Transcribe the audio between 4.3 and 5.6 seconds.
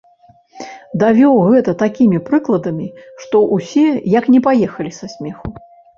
не паехалі са смеху.